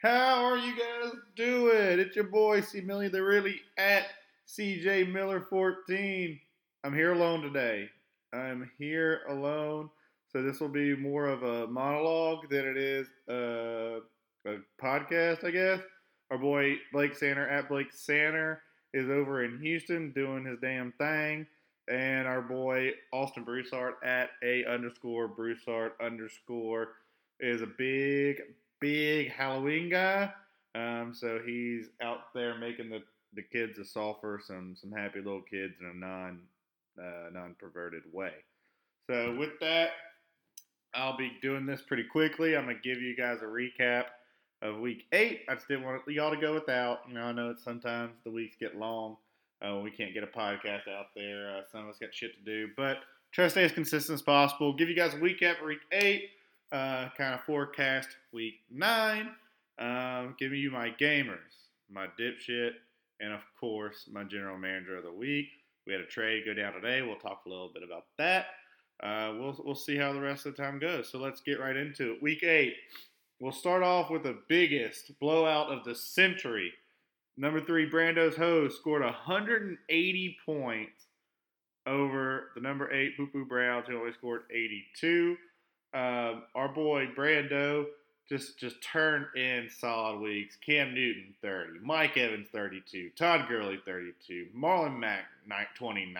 [0.00, 1.98] How are you guys doing?
[1.98, 4.04] It's your boy C Millie, the really at
[4.46, 6.38] CJ Miller 14.
[6.84, 7.90] I'm here alone today.
[8.32, 9.90] I'm here alone,
[10.32, 13.98] so this will be more of a monologue than it is a,
[14.46, 15.80] a podcast, I guess.
[16.30, 18.62] Our boy Blake Sanner at Blake Sanner
[18.94, 21.44] is over in Houston doing his damn thing.
[21.90, 26.90] And our boy Austin Broussard at A underscore Broussard underscore
[27.40, 28.42] is a big,
[28.80, 30.32] big Halloween guy.
[30.74, 33.02] Um, so he's out there making the,
[33.34, 36.40] the kids a sulfur, some some happy little kids in a non
[36.98, 38.32] uh, non perverted way.
[39.08, 39.90] So with that,
[40.94, 42.56] I'll be doing this pretty quickly.
[42.56, 44.04] I'm gonna give you guys a recap
[44.62, 45.42] of week eight.
[45.48, 47.00] I just didn't want y'all to go without.
[47.08, 49.16] You know, I know that sometimes the weeks get long.
[49.60, 51.56] Uh, we can't get a podcast out there.
[51.56, 52.98] Uh, some of us got shit to do, but
[53.32, 54.72] try to stay as consistent as possible.
[54.72, 56.30] Give you guys a recap for week eight.
[56.70, 59.30] Uh, kind of forecast week nine.
[59.78, 62.72] Um, giving you my gamers, my dipshit,
[63.20, 65.46] and of course my general manager of the week.
[65.86, 67.00] We had a trade go down today.
[67.00, 68.46] We'll talk a little bit about that.
[69.02, 71.08] Uh, we'll we'll see how the rest of the time goes.
[71.10, 72.22] So let's get right into it.
[72.22, 72.74] Week eight.
[73.40, 76.72] We'll start off with the biggest blowout of the century.
[77.36, 81.06] Number three, Brando's Hose scored 180 points
[81.86, 85.36] over the number eight Poo Poo Browns, who only scored 82.
[85.94, 87.86] Um, our boy Brando
[88.28, 90.56] just just turned in solid weeks.
[90.64, 96.14] Cam Newton 30, Mike Evans 32, Todd Gurley 32, Marlon Mack 29,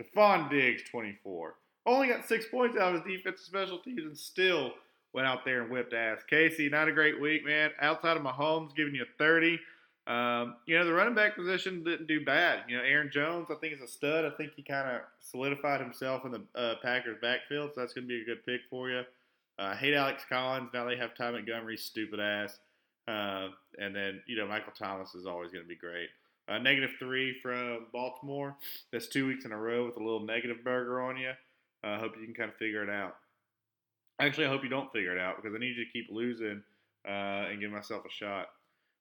[0.00, 1.54] Stefon Diggs 24.
[1.86, 4.72] Only got six points out of his defensive special teams and still
[5.14, 6.20] went out there and whipped ass.
[6.28, 7.70] Casey, not a great week, man.
[7.80, 9.58] Outside of Mahomes giving you a 30.
[10.06, 12.60] Um, you know, the running back position didn't do bad.
[12.68, 14.24] You know, Aaron Jones, I think, is a stud.
[14.24, 18.06] I think he kind of solidified himself in the uh, Packers backfield, so that's going
[18.06, 19.00] to be a good pick for you.
[19.58, 20.70] Uh, I hate Alex Collins.
[20.72, 22.58] Now they have Ty Montgomery's stupid ass.
[23.06, 26.08] Uh, and then, you know, Michael Thomas is always going to be great.
[26.48, 28.56] Uh, negative three from Baltimore.
[28.92, 31.32] That's two weeks in a row with a little negative burger on you.
[31.84, 33.16] I hope you can kind of figure it out.
[34.20, 36.62] Actually, I hope you don't figure it out because I need you to keep losing
[37.06, 38.48] uh, and give myself a shot.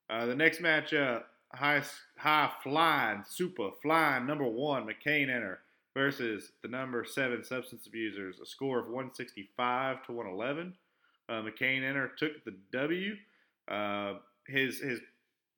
[0.09, 1.81] Uh, the next matchup, high
[2.17, 5.59] high flying, super flying number one, McCain Enter
[5.93, 10.73] versus the number seven substance abusers, a score of 165 to 111.
[11.27, 13.15] Uh, McCain Enter took the W.
[13.67, 14.15] Uh,
[14.47, 14.99] his his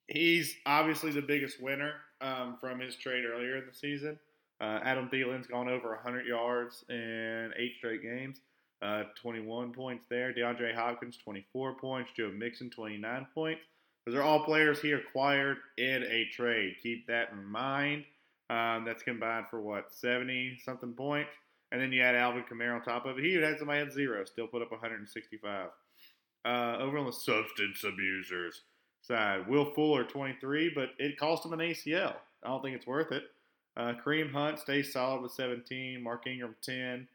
[0.07, 4.19] he's obviously the biggest winner um, from his trade earlier in the season.
[4.59, 8.41] Uh, Adam Thielen's gone over 100 yards in eight straight games.
[8.81, 10.33] Uh, 21 points there.
[10.33, 12.11] DeAndre Hopkins, 24 points.
[12.15, 13.61] Joe Mixon, 29 points.
[14.05, 16.75] Those are all players he acquired in a trade.
[16.81, 18.05] Keep that in mind.
[18.49, 21.29] Um, that's combined for what, 70 something points?
[21.71, 23.23] And then you add Alvin Kamara on top of it.
[23.23, 25.69] He had somebody had zero, still put up 165.
[26.43, 28.63] Uh, over on the substance abusers
[29.01, 32.15] side, Will Fuller, 23, but it cost him an ACL.
[32.43, 33.23] I don't think it's worth it.
[33.77, 36.03] Uh, Kareem Hunt stays solid with 17.
[36.03, 37.07] Mark Ingram, 10.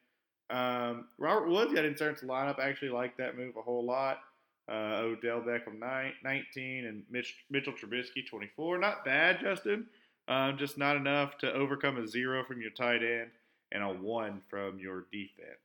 [0.48, 2.58] Um, Robert Woods got inserted to lineup.
[2.58, 4.20] I actually like that move a whole lot.
[4.69, 8.78] Uh, Odell Beckham, nine, 19, and Mitch, Mitchell Trubisky, 24.
[8.78, 9.87] Not bad, Justin.
[10.28, 13.31] Um, just not enough to overcome a zero from your tight end
[13.71, 15.60] and a one from your defense.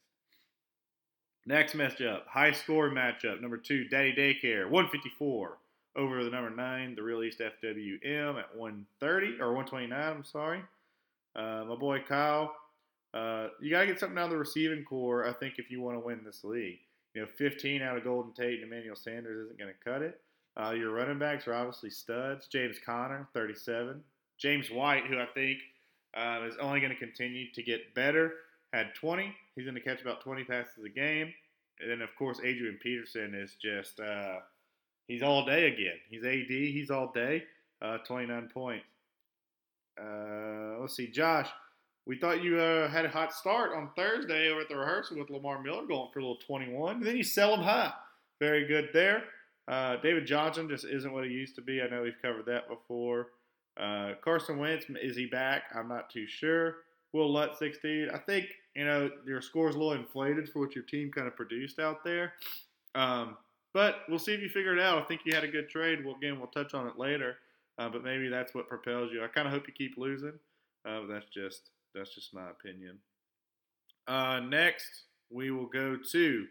[1.48, 3.42] Next matchup, high score matchup.
[3.42, 5.58] Number two, Daddy Daycare, 154
[5.96, 10.00] over the number nine, the Real East FWM at 130 or 129.
[10.00, 10.62] I'm sorry.
[11.36, 12.56] Uh, my boy Kyle,
[13.14, 15.28] uh, you gotta get something out of the receiving core.
[15.28, 16.80] I think if you want to win this league,
[17.14, 20.22] you know, 15 out of Golden Tate and Emmanuel Sanders isn't going to cut it.
[20.58, 22.48] Uh, your running backs are obviously studs.
[22.48, 24.02] James Conner, 37.
[24.38, 25.60] James White, who I think
[26.16, 28.34] uh, is only going to continue to get better,
[28.74, 29.34] had 20.
[29.56, 31.34] He's going to catch about 20 passes a game.
[31.80, 34.40] And then, of course, Adrian Peterson is just, uh,
[35.08, 35.98] he's all day again.
[36.10, 37.44] He's AD, he's all day,
[37.82, 38.86] uh, 29 points.
[40.00, 41.50] Uh, let's see, Josh.
[42.06, 45.30] We thought you uh, had a hot start on Thursday over at the rehearsal with
[45.30, 46.98] Lamar Miller going for a little 21.
[46.98, 47.94] And then you sell him high.
[48.40, 49.24] Very good there.
[49.68, 51.82] Uh, David Johnson just isn't what he used to be.
[51.82, 53.28] I know we've covered that before.
[53.80, 55.64] Uh, Carson Wentz, is he back?
[55.76, 56.78] I'm not too sure.
[57.14, 58.10] Wil Lutz 16.
[58.14, 61.28] I think, you know, your score is a little inflated for what your team kind
[61.28, 62.34] of produced out there.
[62.96, 63.38] Um,
[63.74, 65.02] but we'll see if you figure it out.
[65.02, 66.04] I think you had a good trade.
[66.04, 67.38] Well, again, we'll touch on it later.
[67.78, 69.24] Uh, but maybe that's what propels you.
[69.24, 70.34] I kind of hope you keep losing.
[70.86, 73.00] Uh, that's just that's just my opinion.
[74.08, 76.46] Uh, next, we will go to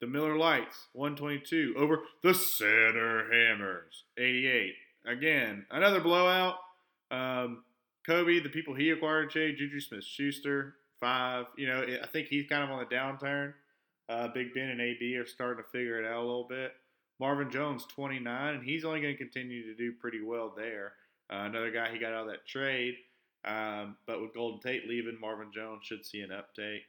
[0.00, 4.74] the Miller Lights, 122, over the Center Hammers, 88.
[5.06, 6.56] Again, another blowout.
[7.10, 7.64] Um,
[8.06, 11.46] Kobe, the people he acquired, Jay, Juju Smith Schuster, five.
[11.56, 13.54] You know, I think he's kind of on the downturn.
[14.08, 16.72] Uh, Big Ben and AB are starting to figure it out a little bit.
[17.18, 20.92] Marvin Jones, 29, and he's only going to continue to do pretty well there.
[21.32, 22.94] Uh, another guy he got out of that trade.
[23.46, 26.82] Um, but with Golden Tate leaving, Marvin Jones should see an uptake.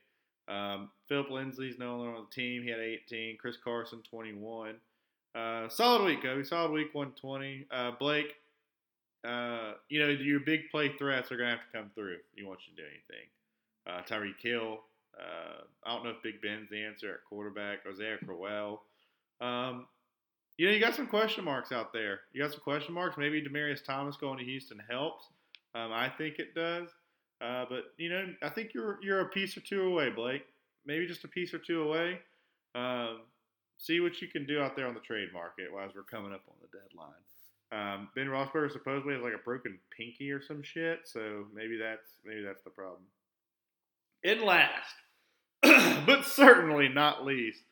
[0.47, 2.63] Um, Philip Lindsay's no longer on the team.
[2.63, 3.37] He had 18.
[3.37, 4.75] Chris Carson, 21.
[5.35, 6.43] Uh, solid week, Kobe.
[6.43, 7.67] Solid week, 120.
[7.69, 8.35] Uh, Blake,
[9.27, 12.21] uh, you know, your big play threats are going to have to come through if
[12.35, 13.27] you want you to do anything.
[13.85, 14.79] Uh, Tyreek Hill.
[15.19, 17.79] Uh, I don't know if Big Ben's the answer at quarterback.
[17.89, 18.81] Isaiah Crowell.
[19.41, 19.87] Um,
[20.57, 22.21] you know, you got some question marks out there.
[22.33, 23.17] You got some question marks.
[23.17, 25.25] Maybe Demaryius Thomas going to Houston helps.
[25.75, 26.89] Um, I think it does.
[27.39, 30.45] Uh, but you know, I think you're you're a piece or two away, Blake.
[30.85, 32.19] Maybe just a piece or two away.
[32.73, 33.21] Um,
[33.77, 36.41] see what you can do out there on the trade market as we're coming up
[36.47, 37.13] on the deadline.
[37.71, 42.13] Um, ben Roethlisberger supposedly has like a broken pinky or some shit, so maybe that's
[42.25, 43.01] maybe that's the problem.
[44.23, 44.95] And last,
[46.05, 47.63] but certainly not least,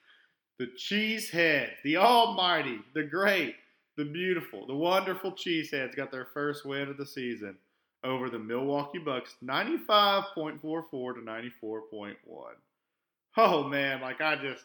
[0.60, 3.56] the cheesehead, the almighty, the great,
[3.98, 7.56] the beautiful, the wonderful cheeseheads got their first win of the season
[8.06, 12.16] over the Milwaukee Bucks, 95.44 to 94.1.
[13.38, 14.64] Oh man, like I just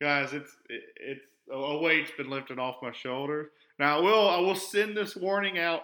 [0.00, 3.46] guys, it's it, it's a weight's been lifted off my shoulders.
[3.78, 5.82] Now I will I will send this warning out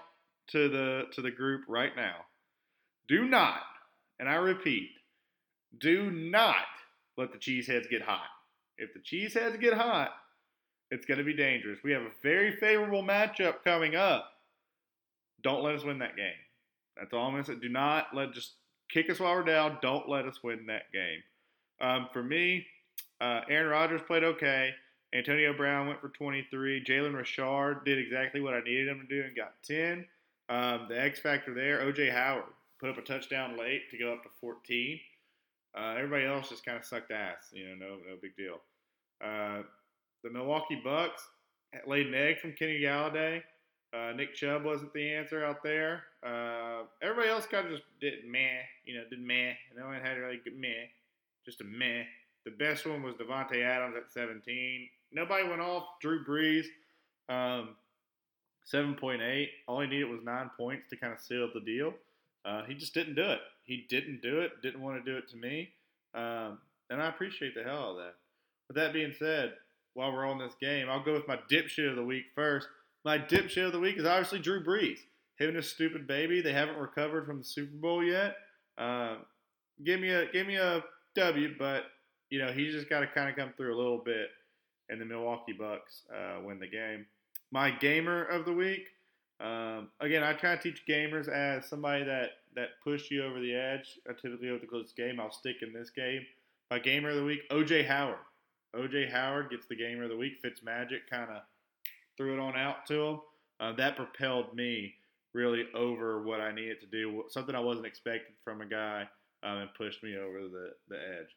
[0.48, 2.16] to the to the group right now.
[3.08, 3.62] Do not,
[4.18, 4.90] and I repeat,
[5.80, 6.56] do not
[7.16, 8.26] let the cheeseheads get hot.
[8.78, 10.10] If the cheeseheads get hot,
[10.90, 11.78] it's going to be dangerous.
[11.82, 14.30] We have a very favorable matchup coming up.
[15.42, 16.34] Don't let us win that game.
[16.98, 17.58] That's all I'm going to say.
[17.60, 18.52] Do not let just
[18.90, 19.78] kick us while we're down.
[19.82, 21.22] Don't let us win that game.
[21.80, 22.66] Um, for me,
[23.20, 24.70] uh, Aaron Rodgers played okay.
[25.14, 26.84] Antonio Brown went for 23.
[26.84, 30.04] Jalen Richard did exactly what I needed him to do and got 10.
[30.48, 32.44] Um, the X factor there, OJ Howard
[32.80, 35.00] put up a touchdown late to go up to 14.
[35.76, 37.50] Uh, everybody else just kind of sucked ass.
[37.52, 38.60] You know, no, no big deal.
[39.22, 39.62] Uh,
[40.22, 41.22] the Milwaukee Bucks
[41.86, 43.42] laid an egg from Kenny Golladay.
[43.96, 46.04] Uh, Nick Chubb wasn't the answer out there.
[46.22, 49.52] Uh, everybody else kind of just did meh, you know, did meh.
[49.76, 50.86] No one had really good meh,
[51.44, 52.02] just a meh.
[52.44, 54.88] The best one was Davante Adams at 17.
[55.12, 55.84] Nobody went off.
[56.00, 56.66] Drew Brees,
[57.28, 57.70] um,
[58.72, 59.48] 7.8.
[59.66, 61.94] All he needed was nine points to kind of seal the deal.
[62.44, 63.40] Uh, he just didn't do it.
[63.64, 64.62] He didn't do it.
[64.62, 65.70] Didn't want to do it to me.
[66.14, 66.58] Um,
[66.90, 68.14] and I appreciate the hell out of that.
[68.68, 69.54] With that being said,
[69.94, 72.68] while we're on this game, I'll go with my dipshit of the week first.
[73.06, 74.98] My dipshit of the week is obviously Drew Brees.
[75.38, 76.40] Him and his stupid baby.
[76.40, 78.34] They haven't recovered from the Super Bowl yet.
[78.76, 79.18] Uh,
[79.84, 80.82] give me a give me a
[81.14, 81.84] W, but
[82.30, 84.30] you know he's just got to kind of come through a little bit,
[84.88, 87.06] and the Milwaukee Bucks uh, win the game.
[87.52, 88.88] My gamer of the week.
[89.38, 93.54] Um, again, I try to teach gamers as somebody that that push you over the
[93.54, 94.00] edge.
[94.10, 95.20] I typically over the closest game.
[95.20, 96.22] I'll stick in this game.
[96.72, 98.18] My gamer of the week, OJ Howard.
[98.74, 100.38] OJ Howard gets the gamer of the week.
[100.42, 101.42] Fitz Magic kind of
[102.16, 103.20] threw it on out to him.
[103.60, 104.94] Uh, that propelled me
[105.32, 109.08] really over what I needed to do, something I wasn't expecting from a guy,
[109.42, 111.36] um, and pushed me over the, the edge.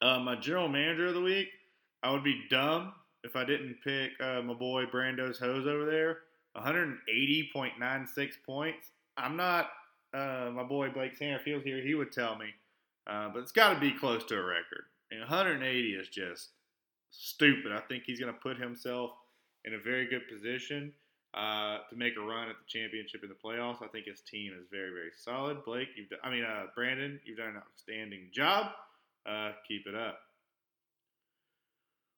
[0.00, 1.48] Uh, my general manager of the week,
[2.02, 2.92] I would be dumb
[3.24, 6.18] if I didn't pick uh, my boy Brando's hose over there.
[6.56, 8.90] 180.96 points.
[9.16, 9.70] I'm not
[10.14, 11.82] uh, my boy Blake Sanderfield here.
[11.82, 12.46] He would tell me,
[13.06, 14.84] uh, but it's got to be close to a record.
[15.10, 16.50] And 180 is just
[17.10, 17.72] stupid.
[17.72, 19.10] I think he's going to put himself
[19.66, 20.92] in a very good position
[21.34, 23.82] uh, to make a run at the championship in the playoffs.
[23.82, 25.64] I think his team is very, very solid.
[25.64, 28.68] Blake, you've done, I mean, uh, Brandon, you've done an outstanding job.
[29.28, 30.18] Uh, keep it up.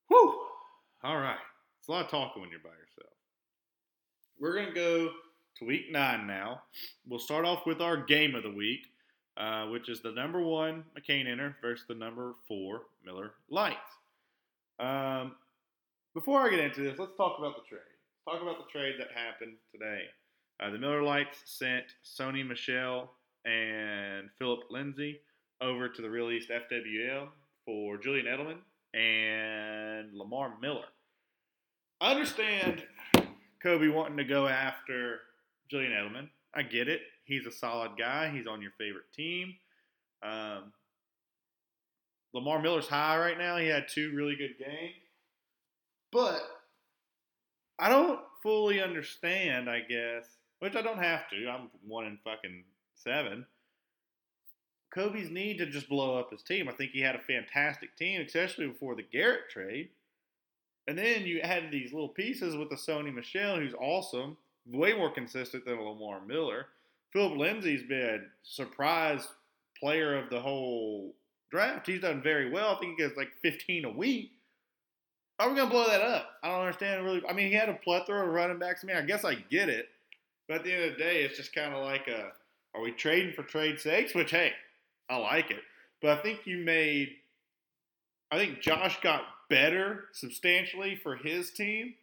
[0.09, 0.41] Whew.
[1.03, 1.39] All right.
[1.81, 3.13] It's a lot of talking when you're by yourself.
[4.39, 5.11] We're going to go
[5.59, 6.63] to week nine now.
[7.09, 8.87] We'll start off with our game of the week,
[9.37, 13.77] uh, which is the number one McCain Inner versus the number four Miller Lights.
[14.79, 15.33] Um,
[16.19, 17.81] before I get into this, let's talk about the trade.
[18.29, 20.03] Talk about the trade that happened today.
[20.61, 23.13] Uh, the Miller Lights sent Sony Michel
[23.45, 25.21] and Philip Lindsay
[25.61, 27.29] over to the Real East FWL
[27.65, 28.59] for Julian Edelman
[29.01, 30.87] and Lamar Miller.
[32.01, 32.83] I understand
[33.63, 35.21] Kobe wanting to go after
[35.71, 36.31] Julian Edelman.
[36.53, 37.03] I get it.
[37.27, 38.29] He's a solid guy.
[38.31, 39.55] He's on your favorite team.
[40.25, 40.73] Um,
[42.35, 43.57] Lamar Miller's high right now.
[43.59, 45.08] He had two really good games.
[46.13, 46.43] But
[47.79, 50.27] I don't fully understand, I guess,
[50.61, 51.49] which I don't have to.
[51.49, 53.47] I'm one in fucking seven.
[54.91, 56.69] Kobe's need to just blow up his team.
[56.69, 59.91] I think he had a fantastic team, especially before the Garrett trade.
[60.87, 65.11] And then you had these little pieces with the Sony Michel, who's awesome, way more
[65.11, 66.67] consistent than Lamar Miller.
[67.13, 69.29] Philip Lindsay's been surprise
[69.79, 71.15] player of the whole
[71.51, 71.87] draft.
[71.87, 72.75] He's done very well.
[72.75, 74.33] I think he gets like 15 a week.
[75.39, 76.31] Are we gonna blow that up?
[76.43, 77.23] I don't understand really.
[77.29, 78.83] I mean, he had a plethora of running backs.
[78.83, 79.89] I mean, I guess I get it,
[80.49, 82.33] but at the end of the day, it's just kind of like a:
[82.75, 84.15] Are we trading for trade sakes?
[84.15, 84.53] Which hey,
[85.09, 85.61] I like it,
[86.03, 87.11] but I think you made.
[88.31, 91.95] I think Josh got better substantially for his team.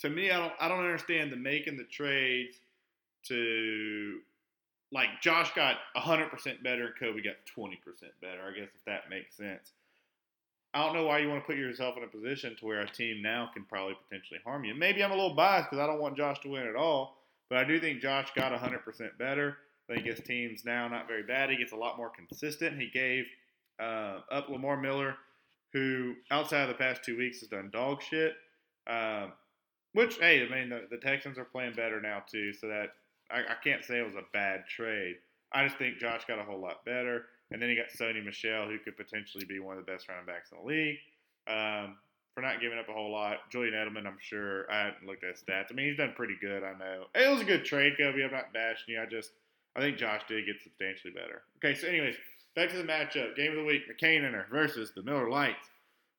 [0.00, 0.52] To me, I don't.
[0.58, 2.56] I don't understand the making the trades
[3.28, 4.20] to
[4.92, 7.74] like Josh got 100% better Kobe got 20%
[8.20, 8.40] better.
[8.42, 9.72] I guess if that makes sense.
[10.72, 12.88] I don't know why you want to put yourself in a position to where a
[12.88, 14.74] team now can probably potentially harm you.
[14.74, 17.16] Maybe I'm a little biased because I don't want Josh to win at all,
[17.48, 19.56] but I do think Josh got 100% better.
[19.88, 21.50] I think his team's now not very bad.
[21.50, 22.80] He gets a lot more consistent.
[22.80, 23.24] He gave
[23.80, 25.16] uh, up Lamar Miller,
[25.72, 28.34] who outside of the past two weeks has done dog shit.
[28.86, 29.32] Um,
[29.92, 32.90] which, hey, I mean, the, the Texans are playing better now too, so that
[33.30, 35.16] I, I can't say it was a bad trade.
[35.52, 37.26] I just think Josh got a whole lot better.
[37.50, 40.26] And then he got Sony Michel, who could potentially be one of the best running
[40.26, 40.98] backs in the league.
[41.48, 41.96] Um,
[42.34, 43.50] for not giving up a whole lot.
[43.50, 44.70] Julian Edelman, I'm sure.
[44.70, 45.66] I haven't looked at stats.
[45.70, 47.06] I mean, he's done pretty good, I know.
[47.14, 48.22] It was a good trade, Kobe.
[48.22, 49.02] I'm not bashing you.
[49.02, 49.30] I just,
[49.76, 51.42] I think Josh did get substantially better.
[51.56, 52.14] Okay, so, anyways,
[52.54, 53.36] back to the matchup.
[53.36, 55.68] Game of the week McCain versus the Miller Lights.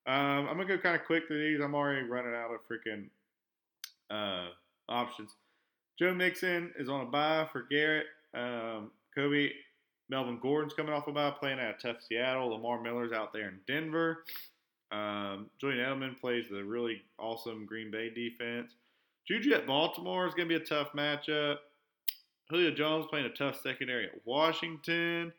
[0.05, 1.63] Um, I'm going to go kind of quick through these.
[1.63, 3.05] I'm already running out of freaking
[4.09, 4.50] uh,
[4.89, 5.31] options.
[5.97, 8.07] Joe Mixon is on a bye for Garrett.
[8.33, 9.50] Um, Kobe
[10.12, 12.50] Melvin Gordon's coming off a bye, playing at tough Seattle.
[12.50, 14.25] Lamar Miller's out there in Denver.
[14.91, 18.74] Um, Julian Edelman plays the really awesome Green Bay defense.
[19.25, 21.56] Juju at Baltimore is going to be a tough matchup.
[22.50, 25.32] Julio Jones playing a tough secondary at Washington.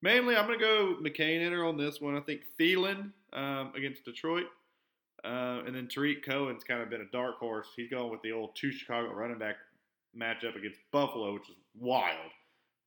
[0.00, 2.16] Mainly, I'm going to go McCain enter on this one.
[2.16, 4.46] I think Thielen um, against Detroit.
[5.24, 7.66] Uh, and then Tarik Cohen's kind of been a dark horse.
[7.76, 9.56] He's going with the old two Chicago running back
[10.16, 12.30] matchup against Buffalo, which is wild.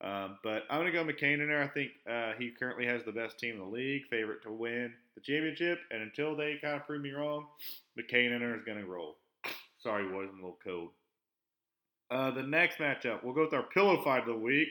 [0.02, 1.62] Um, but I'm going to go McCain in there.
[1.62, 4.94] I think uh, he currently has the best team in the league, favorite to win
[5.16, 5.80] the championship.
[5.92, 7.48] And until they kind of prove me wrong,
[8.00, 9.18] McCain in there is going to roll.
[9.82, 10.90] Sorry, I'm a little cold.
[12.12, 14.70] Uh, the next matchup, we'll go with our pillow fight of the week.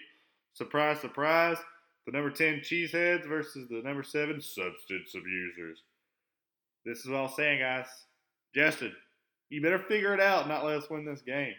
[0.55, 1.59] Surprise, surprise.
[2.07, 5.83] The number 10 Cheeseheads versus the number 7 Substance Abusers.
[6.85, 7.87] This is what I'm saying, guys.
[8.55, 8.95] Justin,
[9.51, 11.55] you better figure it out not let us win this game.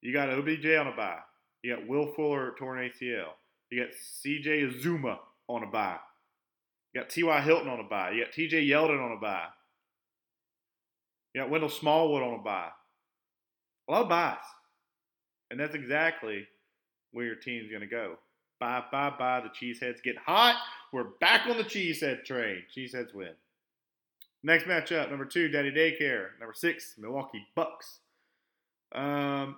[0.00, 1.18] You got OBJ on a bye.
[1.66, 3.30] You got Will Fuller torn ACL.
[3.70, 3.92] You got
[4.24, 5.18] CJ Uzomah
[5.48, 5.98] on a bye.
[6.94, 7.40] You got T.Y.
[7.40, 8.12] Hilton on a bye.
[8.12, 8.68] You got T.J.
[8.68, 9.48] Yeldon on a bye.
[11.34, 12.68] You got Wendell Smallwood on a bye.
[13.88, 14.36] A lot of buys.
[15.50, 16.46] And that's exactly
[17.10, 18.14] where your team's going to go.
[18.60, 19.40] Bye, bye, bye.
[19.40, 20.62] The Cheeseheads get hot.
[20.92, 22.62] We're back on the Cheesehead train.
[22.76, 23.32] Cheeseheads win.
[24.44, 26.28] Next matchup, number two, Daddy Daycare.
[26.38, 27.98] Number six, Milwaukee Bucks.
[28.94, 29.56] Um,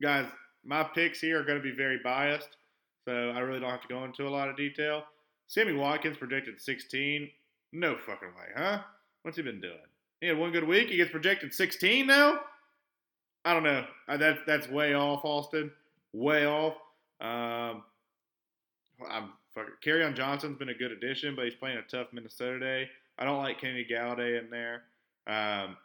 [0.00, 0.24] guys,
[0.64, 2.56] my picks here are going to be very biased,
[3.04, 5.04] so I really don't have to go into a lot of detail.
[5.46, 7.28] Sammy Watkins projected 16.
[7.72, 8.80] No fucking way, huh?
[9.22, 9.76] What's he been doing?
[10.20, 10.88] He had one good week.
[10.88, 12.40] He gets projected 16 now.
[13.44, 13.84] I don't know.
[14.08, 15.70] Uh, that that's way off, Austin.
[16.12, 16.74] Way off.
[17.20, 17.82] Um,
[19.08, 19.74] I'm fucking.
[19.84, 22.88] Kerryon Johnson's been a good addition, but he's playing a tough Minnesota day.
[23.18, 24.82] I don't like Kenny Golladay in there.
[25.26, 25.76] Um,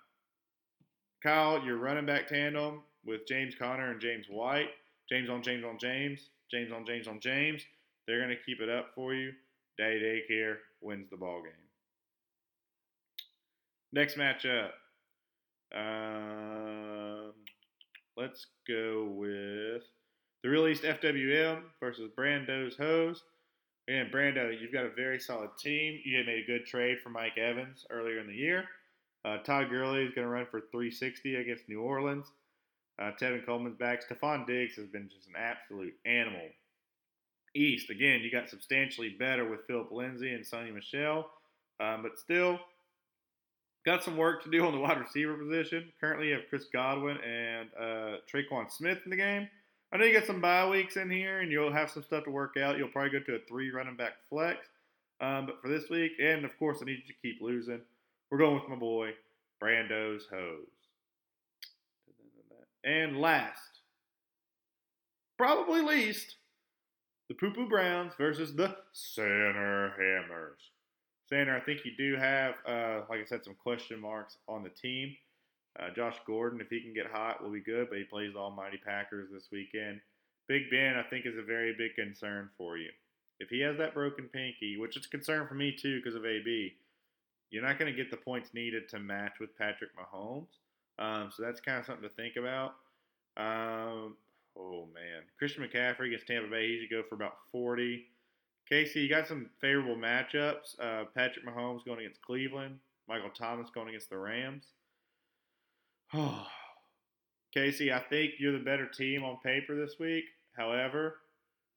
[1.24, 4.70] Kyle, your running back tandem with James Conner and James White.
[5.10, 6.30] James on James on James.
[6.52, 7.64] James on James on James.
[8.08, 9.32] They're going to keep it up for you.
[9.78, 11.52] Day Daycare wins the ball game.
[13.92, 14.72] Next matchup.
[15.76, 17.34] Um,
[18.18, 19.84] let's go with
[20.44, 23.24] the released FWM versus Brando's Hose.
[23.88, 26.00] Again, Brando, you've got a very solid team.
[26.04, 28.66] You made a good trade for Mike Evans earlier in the year.
[29.24, 32.32] Uh, Todd Gurley is going to run for 360 against New Orleans.
[33.00, 34.02] Uh, Tevin Coleman's back.
[34.08, 36.48] Stefon Diggs has been just an absolute animal.
[37.56, 41.30] East, again, you got substantially better with Philip Lindsay and Sony Michel,
[41.80, 42.60] um, but still
[43.86, 45.92] got some work to do on the wide receiver position.
[46.02, 49.48] Currently, have Chris Godwin and uh, Tre'Quan Smith in the game.
[49.94, 52.32] I know you got some bye weeks in here, and you'll have some stuff to
[52.32, 52.78] work out.
[52.78, 54.68] You'll probably go to a three running back flex.
[55.22, 57.80] Um, but for this week, and of course, I need you to keep losing.
[58.30, 59.12] We're going with my boy
[59.62, 60.75] Brando's Hose.
[62.86, 63.80] And last,
[65.40, 66.36] probably least,
[67.28, 70.60] the Poo Poo Browns versus the Center Hammers.
[71.28, 74.70] Center, I think you do have, uh, like I said, some question marks on the
[74.70, 75.16] team.
[75.80, 78.40] Uh, Josh Gordon, if he can get hot, will be good, but he plays the
[78.40, 80.00] Almighty Packers this weekend.
[80.48, 82.92] Big Ben, I think, is a very big concern for you.
[83.40, 86.24] If he has that broken pinky, which is a concern for me too because of
[86.24, 86.76] AB,
[87.50, 90.60] you're not going to get the points needed to match with Patrick Mahomes.
[90.98, 92.76] Um, so that's kind of something to think about.
[93.38, 94.16] Um,
[94.58, 96.68] oh man, Christian McCaffrey against Tampa Bay.
[96.68, 98.06] He should go for about forty.
[98.68, 100.80] Casey, you got some favorable matchups.
[100.80, 102.80] Uh, Patrick Mahomes going against Cleveland.
[103.08, 104.66] Michael Thomas going against the Rams.
[106.14, 106.46] Oh,
[107.54, 110.26] Casey, I think you're the better team on paper this week.
[110.56, 111.18] However,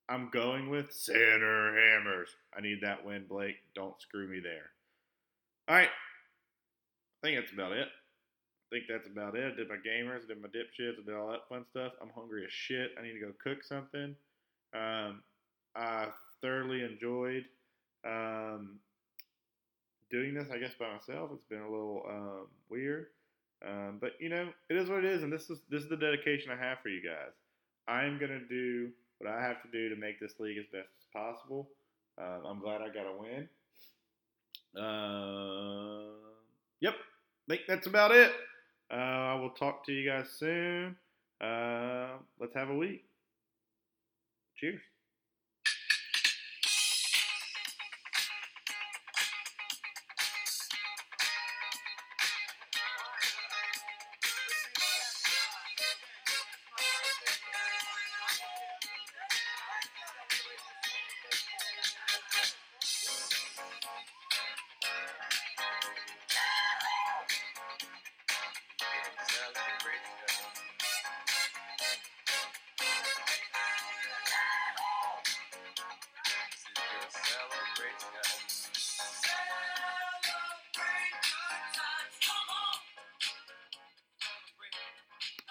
[0.08, 2.30] I'm going with center hammers.
[2.56, 3.56] I need that win, Blake.
[3.74, 4.70] Don't screw me there.
[5.68, 5.88] All right.
[5.88, 7.88] I think that's about it.
[8.70, 9.52] Think that's about it.
[9.52, 11.92] I did my gamers, I did my dipshits, I did all that fun stuff.
[12.02, 12.90] I'm hungry as shit.
[12.98, 14.14] I need to go cook something.
[14.74, 15.22] Um,
[15.74, 16.08] I
[16.42, 17.44] thoroughly enjoyed
[18.06, 18.78] um,
[20.10, 21.30] doing this, I guess, by myself.
[21.32, 23.06] It's been a little um, weird.
[23.66, 25.96] Um, but you know, it is what it is, and this is this is the
[25.96, 27.32] dedication I have for you guys.
[27.88, 31.06] I'm gonna do what I have to do to make this league as best as
[31.12, 31.70] possible.
[32.18, 33.48] Um, I'm glad I got a win.
[34.80, 36.12] Uh,
[36.80, 38.32] yep, I think that's about it.
[38.90, 40.96] Uh, I will talk to you guys soon.
[41.40, 43.04] Uh, let's have a week.
[44.56, 44.80] Cheers.